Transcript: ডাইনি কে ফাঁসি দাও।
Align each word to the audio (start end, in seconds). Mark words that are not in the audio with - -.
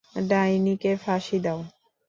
ডাইনি 0.29 0.73
কে 0.77 0.91
ফাঁসি 1.03 1.37
দাও। 1.43 1.59